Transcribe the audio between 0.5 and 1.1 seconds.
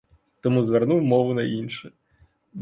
звернув